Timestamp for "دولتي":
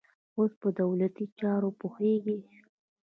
0.81-1.25